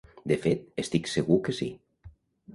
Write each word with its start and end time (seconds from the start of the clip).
De 0.31 0.37
fet, 0.45 0.63
estic 0.85 1.11
segur 1.13 1.39
que 1.49 1.57
sí. 1.61 1.69